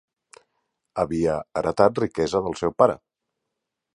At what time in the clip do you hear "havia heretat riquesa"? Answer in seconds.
1.03-2.43